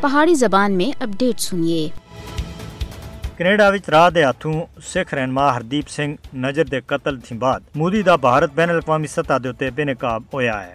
پہاڑی 0.00 0.34
زبان 0.34 0.72
میں 0.72 1.02
اپڈیٹ 1.02 1.40
سنیے۔ 1.40 1.88
کینیڈا 3.38 3.68
ہاتھوں 3.68 4.66
سکھ 4.82 5.14
رہا 5.14 5.56
ہردیپ 5.56 6.00
نظر 6.34 6.62
الاقوامی 8.56 9.06
ہوا 10.32 10.64
ہے 10.64 10.74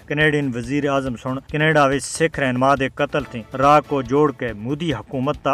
مواد 2.52 2.78
حکومت 4.92 5.48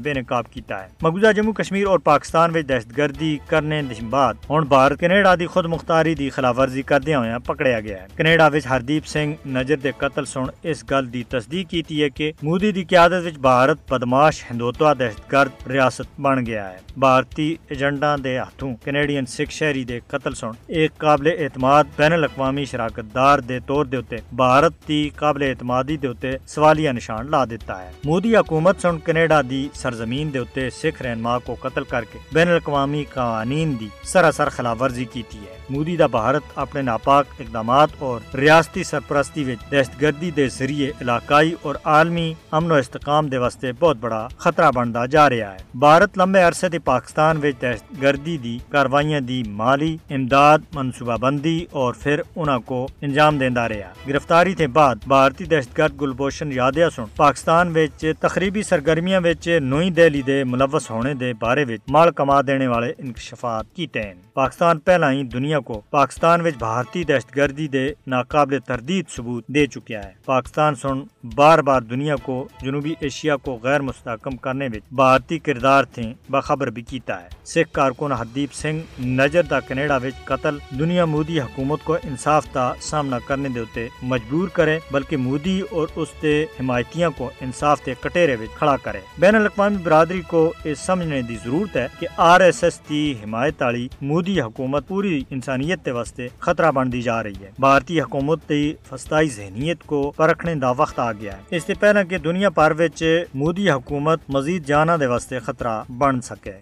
بے 0.00 0.12
نقاب 0.12 0.52
کیا 0.52 0.82
ہے 0.82 0.88
مغوجہ 1.02 1.32
جموں 1.32 1.52
کشمی 1.52 1.82
اور 1.82 1.98
پاکستان 1.98 2.52
میں 2.52 2.62
دہشت 2.62 2.96
گردی 2.96 3.38
کرنے 3.46 3.82
بعد 4.10 4.34
ہوں 4.48 4.60
بھارت 4.60 5.00
کینیڈا 5.00 5.36
کی 5.36 5.46
خود 5.46 5.64
مختاری 5.64 6.14
کی 6.14 6.30
خلاف 6.30 6.58
ورزی 6.58 6.82
کردی 6.82 7.14
ہوا 7.14 7.38
پکڑیا 7.38 7.80
گیا 7.80 8.02
ہے 8.02 8.06
کناڈا 8.16 8.48
ہردیپ 8.70 9.18
نظر 9.46 9.76
دے 9.76 9.90
قتل 9.98 10.24
سن 10.24 10.42
اس 10.62 10.84
گل 10.90 11.06
کی 11.06 11.24
تصدیق 11.28 11.74
کی 12.16 12.32
مودی 12.42 12.72
کی 12.72 12.84
قیادت 12.84 13.38
بھارت 13.38 13.92
بدماش 13.92 14.44
ہندوتو 14.50 14.94
دہشت 14.94 15.32
گرد 15.32 15.59
ریاست 15.68 16.20
بن 16.20 16.44
گیا 16.46 16.68
ہے 16.70 16.78
بھارتی 16.96 17.54
ایجنڈا 17.68 18.14
دے 18.24 18.36
ہاتھوں 18.38 18.74
کینیڈین 18.84 19.26
سکھ 19.26 19.52
شہری 19.52 19.84
دے 19.84 19.98
قتل 20.06 20.34
سن 20.34 20.50
ایک 20.68 20.96
قابل 20.98 21.30
اعتماد 21.38 21.84
بین 21.96 22.12
الاقوامی 22.12 22.64
شراکت 22.64 23.14
دار 23.14 23.38
دے 23.38 23.58
طور 23.66 23.84
دے 23.84 23.96
اتے 23.96 24.16
بھارت 24.32 24.88
دی 24.88 25.08
قابل 25.16 25.42
اعتمادی 25.42 25.96
دے 25.96 26.08
اتے 26.08 26.36
سوالیہ 26.46 26.92
نشان 26.92 27.30
لا 27.30 27.44
دیتا 27.44 27.80
ہے 27.82 27.90
مودی 28.04 28.36
حکومت 28.36 28.82
سن 28.82 28.98
کینیڈا 28.98 29.40
دی 29.50 29.66
سرزمین 29.74 30.34
دے 30.34 30.38
اتے 30.38 30.68
سکھ 30.72 31.02
رہنما 31.02 31.38
کو 31.38 31.56
قتل 31.60 31.84
کر 31.84 32.04
کے 32.12 32.18
بین 32.32 32.48
الاقوامی 32.48 33.04
قوانین 33.14 33.76
دی 33.80 33.88
سراسر 34.04 34.48
خلاف 34.48 34.82
ورزی 34.82 35.04
کیتی 35.04 35.38
ہے 35.40 35.59
ਮੋਦੀ 35.71 35.97
ਦਾ 35.97 36.07
ਭਾਰਤ 36.07 36.43
ਆਪਣੇ 36.57 36.81
ਨਾਪਾਕ 36.81 37.27
ਇਕਦਾਮਾਤ 37.41 37.89
ਔਰ 38.01 38.21
ਰਿਆਸਤੀ 38.35 38.83
ਸਰਪ੍ਰਸਤੀ 38.83 39.43
ਵਿੱਚ 39.43 39.61
ਦਹਿਸ਼ਤਗਰਦੀ 39.71 40.31
ਦੇ 40.31 40.47
ਜ਼ਰੀਏ 40.47 40.93
ਇਲਾਕਾਈ 41.01 41.55
ਔਰ 41.65 41.79
ਆਲਮੀ 41.85 42.35
ਅਮਨ 42.57 42.71
و 42.71 42.81
استقام 42.81 43.29
ਦੇ 43.29 43.37
ਵਾਸਤੇ 43.37 43.71
ਬਹੁਤ 43.71 43.97
ਬੜਾ 43.97 44.29
ਖਤਰਾ 44.39 44.71
ਬਣਦਾ 44.71 45.07
ਜਾ 45.07 45.29
ਰਿਹਾ 45.29 45.51
ਹੈ 45.51 45.57
ਭਾਰਤ 45.79 46.17
ਲੰਬੇ 46.17 46.43
ਅਰਸੇ 46.47 46.69
ਤੋਂ 46.69 46.79
ਪਾਕਿਸਤਾਨ 46.79 47.37
ਵਿੱਚ 47.37 47.57
ਦਹਿਸ਼ਤਗਰਦੀ 47.61 48.37
ਦੀ 48.37 48.59
ਕਾਰਵਾਈਆਂ 48.71 49.21
ਦੀ 49.21 49.43
ਮਾਲੀ 49.49 49.99
ਇਮਦਾਦ 50.11 50.61
ਮਨਸੂਬਾਬੰਦੀ 50.75 51.67
ਔਰ 51.73 51.93
ਫਿਰ 51.93 52.23
ਉਹਨਾਂ 52.37 52.59
ਕੋ 52.59 52.87
ਇੰਜਾਮ 53.03 53.37
ਦਿੰਦਾ 53.37 53.69
ਰਿਹਾ 53.69 53.93
ਗ੍ਰਿਫਤਾਰੀ 54.09 54.55
ਤੋਂ 54.55 54.67
ਬਾਅਦ 54.67 54.99
ਭਾਰਤੀ 55.09 55.45
ਦਹਿਸ਼ਤਗਰਦ 55.45 55.91
ਗੁਲਬੋਸ਼ਨ 55.91 56.51
ਯਾਦਿਆ 56.51 56.89
ਸੁਣ 56.89 57.07
ਪਾਕਿਸਤਾਨ 57.17 57.69
ਵਿੱਚ 57.69 58.13
ਤਖਰੀਬੀ 58.21 58.63
ਸਰਗਰਮੀਆਂ 58.63 59.21
ਵਿੱਚ 59.21 59.49
ਨਵੀਂ 59.61 59.91
ਦਿੱਲੀ 59.91 60.21
ਦੇ 60.21 60.43
ਮੁਲਵਸ 60.43 60.91
ਹੋਣੇ 60.91 61.13
ਦੇ 61.13 61.33
ਬਾਰੇ 61.33 61.65
ਵਿੱਚ 61.65 61.83
ਮਾਲ 61.91 62.11
ਕਮਾ 62.11 62.41
ਦੇਣੇ 62.41 62.67
ਵਾਲੇ 62.67 62.93
ਇਨਕਸ਼ਾਫਾਤ 62.99 63.65
ਕੀਤੇ 63.75 64.03
ਹਨ 64.03 64.17
ਪਾਕਿਸਤਾਨ 64.33 64.79
ਪਹਿਲਾਂ 64.79 65.11
ਹੀ 65.11 65.23
کو 65.60 65.80
پاکستان 65.90 66.40
وچ 66.40 66.56
بھارتی 66.58 67.04
دہشتگردی 67.04 67.68
دے 67.68 67.86
ناقابل 68.06 68.58
تردید 68.58 69.08
ثبوت 69.08 69.46
دے 69.46 69.66
چکیا 69.66 70.04
ہے۔ 70.04 70.12
پاکستان 70.24 70.74
سن 70.74 71.02
بار 71.34 71.58
بار 71.58 71.82
دنیا 71.82 72.16
کو 72.16 72.48
جنوبی 72.62 72.94
ایشیا 73.00 73.36
کو 73.36 73.58
غیر 73.62 73.80
مستحکم 73.80 74.36
کرنے 74.36 74.68
وچ 74.72 74.82
بھارتی 74.94 75.38
کردار 75.38 75.84
تھیں 75.84 76.12
باخبر 76.30 76.70
بھی 76.70 76.82
کیتا 76.82 77.22
ہے۔ 77.22 77.28
سکھ 77.44 77.72
کارکن 77.72 78.12
ہردیپ 78.12 78.52
سنگھ 78.52 79.06
نجر 79.06 79.42
دا 79.42 79.60
کینیڈا 79.60 79.96
وچ 79.96 80.24
قتل 80.24 80.58
دنیا 80.78 81.04
مودی 81.04 81.40
حکومت 81.40 81.84
کو 81.84 81.94
انصاف 81.94 82.46
دا 82.54 82.72
سامنا 82.80 83.18
کرنے 83.26 83.48
دے 83.48 83.60
اتے 83.60 83.88
مجبور 84.02 84.48
کرے، 84.48 84.78
بلکہ 84.90 85.16
مودی 85.16 85.60
اور 85.70 85.88
اس 85.96 86.08
دے 86.22 86.46
حمایتیاں 86.60 87.10
کو 87.16 87.30
انصاف 87.40 87.86
دے 87.86 87.94
کٹہرے 88.00 88.36
وچ 88.40 88.58
کھڑا 88.58 88.76
کرے۔ 88.76 89.00
بین 89.18 89.34
الاقوامی 89.34 89.76
برادری 89.82 90.20
کو 90.20 90.52
اے 90.62 90.74
سمجھنے 90.74 91.22
دی 91.22 91.36
ضرورت 91.44 91.76
ہے 91.76 91.86
کہ 91.98 92.06
آر 92.16 92.40
ایس 92.40 92.62
ایس 92.64 92.80
دی 92.88 93.14
حمایت 93.24 93.62
والی 93.62 93.88
مودی 94.02 94.40
حکومت 94.40 94.88
پوری 94.88 95.22
انسان 95.30 95.49
انسانیت 95.50 95.86
دے 95.86 95.90
واسطے 95.90 96.28
خطرہ 96.38 96.70
بنتی 96.70 97.02
جا 97.02 97.22
رہی 97.22 97.34
ہے۔ 97.40 97.50
بھارتی 97.58 98.00
حکومت 98.00 98.48
دی 98.48 98.74
فستائی 98.88 99.28
ذہنیت 99.28 99.82
کو 99.86 100.12
پرکھنے 100.16 100.54
دا 100.54 100.70
وقت 100.70 100.98
آ 100.98 101.12
گیا 101.12 101.36
ہے۔ 101.36 101.56
اس 101.56 101.64
سے 101.64 101.74
پہلے 101.74 102.04
کہ 102.04 102.18
دنیا 102.18 102.48
بھر 102.48 102.72
وچ 102.78 103.02
مودی 103.34 103.70
حکومت 103.70 104.20
مزید 104.28 104.66
جانا 104.66 104.96
دے 105.00 105.06
واسطے 105.06 105.38
خطرہ 105.38 105.82
بن 105.98 106.20
سکے۔ 106.20 106.58